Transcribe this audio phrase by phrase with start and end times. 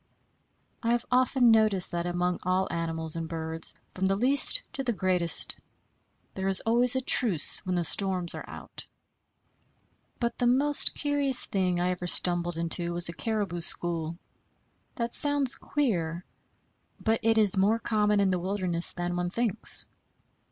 [0.81, 4.93] I have often noticed that among all animals and birds, from the least to the
[4.93, 5.59] greatest,
[6.33, 8.87] there is always a truce when the storms are out.
[10.19, 14.17] But the most curious thing I ever stumbled into was a caribou school.
[14.95, 16.25] That sounds queer;
[16.99, 19.85] but it is more common in the wilderness than one thinks.